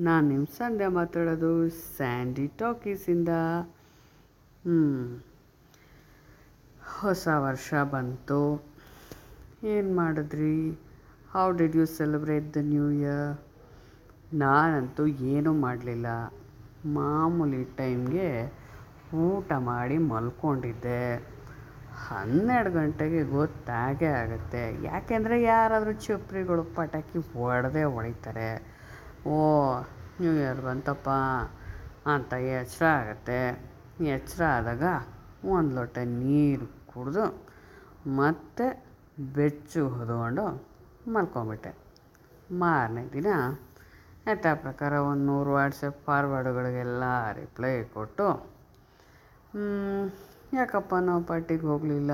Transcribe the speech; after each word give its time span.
ನಾನು 0.00 0.28
ನಿಮ್ಮ 0.28 0.46
ಸಂಧ್ಯಾ 0.46 0.88
ಮಾತಾಡೋದು 0.88 1.68
ಸ್ಯಾಂಡಿ 1.68 2.46
ಟಾಕೀಸಿಂದ. 2.46 3.28
ಹ್ಞೂ 4.64 4.78
ಹೊಸ 7.00 7.28
ವರ್ಷ 7.36 7.74
ಬಂತು. 7.74 8.64
ಏನು 9.64 9.96
ಮಾಡಿದ್ರಿ? 9.96 10.70
How 11.32 11.50
did 11.52 11.76
you 11.76 11.86
celebrate 11.86 12.54
the 12.54 12.56
new 12.60 12.90
year 12.90 13.40
ನಾನಂತೂ 14.34 15.06
ಏನೂ 15.06 15.52
ಮಾಡಲಿಲ್ಲ. 15.52 16.06
ಮಾಮೂಲಿ 16.86 17.64
ಟೈಮ್ಗೆ 17.64 18.52
ಊಟ 19.14 19.52
ಮಾಡಿ 19.52 19.98
ಮಲ್ಕೊಂಡಿದ್ದೆ. 19.98 21.16
ಹನ್ನೆರಡು 22.08 22.70
ಗಂಟೆಗೆ 22.70 23.22
ಗೊತ್ತಾಗೇ 23.22 24.06
ಆಗುತ್ತೆ. 24.06 24.84
ಯಾಕೆಂದರೆ 24.84 25.42
ಯಾರಾದರೂ 25.42 25.92
ಚಪ್ರಿಗಳು 25.92 26.64
ಪಟಾಕಿ 26.64 27.18
ಹೊಡೆದೇ 27.32 27.82
ಹೊಡಿತಾರೆ. 27.82 28.79
ಓ 29.26 29.38
ನ್ಯೂ 30.20 30.32
ಇಯರ್ 30.32 30.60
ಬಂತಪ್ಪ 30.60 31.08
ಅಂತ 32.06 32.32
ಎಚ್ಚರ 32.32 32.84
ಆಗುತ್ತೆ. 33.00 33.40
ಎಚ್ಚರ 34.14 34.42
ಆದಾಗ 34.56 34.84
ಒಂದು 35.54 35.74
ಲೋಟ 35.76 35.98
ನೀರು 35.98 36.66
ಕುಡಿದು 36.92 37.24
ಮತ್ತೆ 38.16 38.66
ಬೆಚ್ಚು 39.34 39.88
ಹೊದ್ಕೊಂಡು 39.88 40.44
ಮಲ್ಕೊಂಬಿಟ್ಟೆ. 41.12 41.72
ಮಾರನೇ 42.52 43.02
ದಿನ 43.12 43.26
ಯಥಾ 44.26 44.54
ಪ್ರಕಾರ 44.54 44.92
ಒಂದು 45.10 45.24
ನೂರು 45.26 45.50
ವಾಟ್ಸಪ್ 45.52 46.00
ಫಾರ್ವರ್ಡ್ಗಳಿಗೆಲ್ಲ 46.04 47.04
ರಿಪ್ಲೈ 47.32 47.74
ಕೊಟ್ಟು 47.94 48.26
ಯಾಕಪ್ಪ 50.52 50.94
ನಾವು 51.08 51.22
ಪಾರ್ಟಿಗೆ 51.22 51.66
ಹೋಗಲಿಲ್ಲ? 51.66 52.12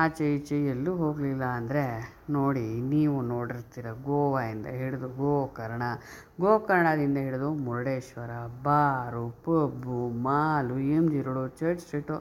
ಆಚೆ 0.00 0.26
ಈಚೆ 0.34 0.58
ಎಲ್ಲೂ 0.64 0.92
ಹೋಗಲಿಲ್ಲ 0.96 1.44
ಅಂದರೆ 1.56 1.82
ನೋಡಿ, 2.30 2.66
ನೀವು 2.92 3.16
ನೋಡಿರ್ತೀರ 3.22 3.88
ಗೋವಾಯಿಂದ 4.04 4.68
ಹಿಡಿದು 4.78 5.08
ಗೋಕರ್ಣ. 5.18 5.82
ಗೋಕರ್ಣದಿಂದ 6.40 7.18
ಹಿಡಿದು 7.18 7.48
Murudeshwar, 7.64 8.30
bar, 8.62 9.24
pub, 9.46 9.98
mall, 10.26 10.76
M 10.96 11.04
G 11.10 11.20
road, 11.26 11.42
church 11.60 11.82
street, 11.84 12.16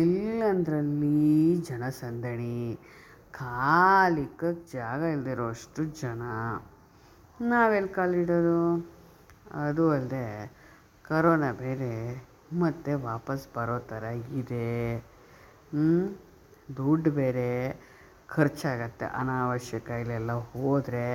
ಎಲ್ಲಂದ್ರಲ್ಲಿ 0.00 1.20
ಜನಸಂದಣಿ. 1.68 2.58
ಕಾಲಿಕ್ಕಕ್ಕೆ 3.38 4.68
ಜಾಗ 4.72 5.00
ಇಲ್ಲದಿರೋ 5.14 5.46
ಅಷ್ಟು 5.48 5.84
ಜನ. 6.02 6.22
ನಾವೆಲ್ಲಿ 7.52 7.92
ಕಾಲಿಡೋದು 7.94 8.58
ಅದು 9.62 9.86
ಅಲ್ಲದೆ 9.90 10.26
ಕರೋನಾ 11.04 11.50
ಬೇರೆ 11.62 11.92
ಮತ್ತೆ 12.60 12.92
ವಾಪಸ್ 13.08 13.46
ಬರೋ 13.56 13.78
ಥರ 13.90 14.04
ಇದೆ? 14.42 14.68
ದುಡ್ಡು 16.76 17.10
ಬೇರೆ 17.10 17.48
ಖರ್ಚಾಗತ್ತೆ. 18.28 19.06
ಅನಾವಶ್ಯಕ 19.06 19.90
ಇಲ್ಲೆಲ್ಲ 19.90 20.32
ಹೋದರೆ 20.32 21.06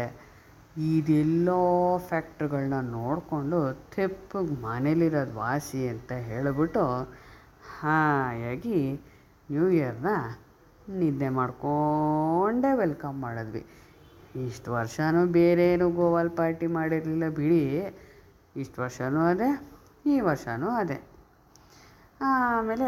ಇದೆಲ್ಲೋ 0.77 1.61
ಫ್ಯಾಕ್ಟ್ರಿಗಳನ್ನ 1.97 2.79
ನೋಡಿಕೊಂಡು 2.91 3.59
ತೆಪ್ಪಗೆ 3.95 4.61
ಮನೇಲಿರೋದು 4.61 5.33
ವಾಸಿ 5.33 5.87
ಅಂತ 5.87 6.11
ಹೇಳಿಬಿಟ್ಟು 6.11 6.83
ಹಾಯಾಗಿ 7.79 8.79
ನ್ಯೂ 9.51 9.69
ಇಯರ್ನ 9.69 10.07
ನಿದ್ದೆ 10.89 11.29
ಮಾಡಿಕೊಂಡೇ 11.29 12.77
ವೆಲ್ಕಮ್ 12.77 13.21
ಮಾಡಿದ್ವಿ. 13.21 13.65
ಇಷ್ಟು 14.45 14.71
ವರ್ಷವೂ 14.71 15.27
ಬೇರೇನು 15.27 15.89
ಗೋವಾಲ್ 15.89 16.31
ಪಾರ್ಟಿ 16.31 16.67
ಮಾಡಿರಲಿಲ್ಲ 16.67 17.29
ಬಿಡಿ. 17.29 17.63
ಇಷ್ಟು 18.55 18.81
ವರ್ಷವೂ 18.81 19.25
ಅದೇ, 19.25 19.49
ಈ 20.05 20.19
ವರ್ಷವೂ 20.19 20.69
ಅದೇ. 20.69 20.99
ಆಮೇಲೆ 22.21 22.87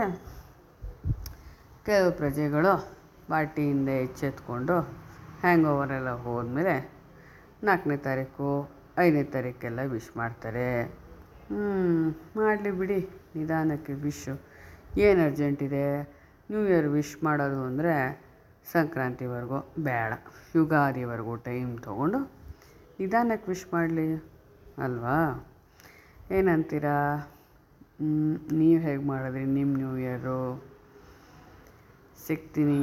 ಕೆಲವು 1.85 2.11
ಪ್ರಜೆಗಳು 2.17 2.71
ಪಾರ್ಟಿಯಿಂದ 3.29 3.89
ಎಚ್ಚೆತ್ಕೊಂಡು 4.05 4.75
ಹ್ಯಾಂಗ್ 5.43 5.67
ಓವರೆಲ್ಲ 5.71 6.11
ಹೋದ್ಮೇಲೆ 6.25 6.75
ನಾಲ್ಕನೇ 7.63 7.97
ತಾರೀಕು, 8.07 8.49
ಐದನೇ 9.03 9.23
ತಾರೀಕೆಲ್ಲ 9.35 9.79
ವಿಶ್ 9.93 10.11
ಮಾಡ್ತಾರೆ. 10.17 10.67
ಹ್ಞೂ 11.47 11.63
ಮಾಡಲಿ 12.37 12.71
ಬಿಡಿ, 12.79 12.99
ನಿಧಾನಕ್ಕೆ 13.35 13.93
ವಿಶ್ಶು 14.05 14.33
ಏನು 15.05 15.21
ಅರ್ಜೆಂಟ್ 15.25 15.61
ಇದೆ? 15.67 15.85
ನ್ಯೂ 16.49 16.61
ಇಯರ್ 16.71 16.89
ವಿಶ್ 16.97 17.15
ಮಾಡೋದು 17.23 17.59
ಅಂದರೆ 17.69 17.95
ಸಂಕ್ರಾಂತಿವರೆಗೂ 18.67 19.59
ಬೇಡ. 19.83 20.11
ಯುಗಾದಿವರೆಗೂ 20.55 21.35
ಟೈಮ್ 21.49 21.71
ತೊಗೊಂಡು 21.87 22.19
ನಿಧಾನಕ್ಕೆ 22.99 23.47
ವಿಶ್ 23.51 23.67
ಮಾಡಲಿ, 23.73 24.09
ಅಲ್ವಾ? 24.85 25.19
ಏನಂತೀರಾ? 26.37 26.97
ನೀವು 28.59 28.79
ಹೇಗೆ 28.87 29.03
ಮಾಡಿದ್ರಿ 29.11 29.45
ನಿಮ್ಮ 29.57 29.71
ನ್ಯೂ 29.77 29.93
ಇಯರು 30.05 30.41
ಸಿಗ್ತೀನಿ 32.26 32.80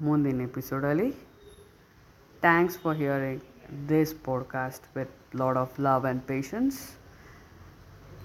ಮುಂದಿನ 0.00 0.40
ಎಪಿಸೋಡಲ್ಲಿ 0.40 1.10
thanks 2.40 2.78
for 2.78 2.96
hearing 2.96 3.42
this 3.88 4.14
podcast 4.24 4.96
with 4.96 5.36
lot 5.36 5.58
of 5.58 5.80
love 5.80 6.04
and 6.04 6.22
patience 6.22 6.78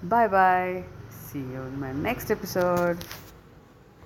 bye 0.08 0.28
bye 0.28 0.84
see 1.26 1.38
you 1.38 1.62
in 1.68 1.80
my 1.80 1.92
next 1.92 2.30
episode 2.30 2.98